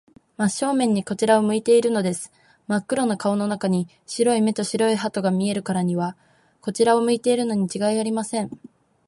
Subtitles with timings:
[0.35, 2.31] 真正面にこちらを向いているのです。
[2.65, 6.17] まっ黒な顔の中に、白い目と白い歯とが見えるからには、
[6.59, 8.49] こちらを向いているのにちがいありません。